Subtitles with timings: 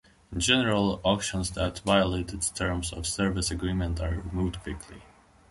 [0.31, 5.03] In general, auctions that violate its terms of service agreement are removed quickly.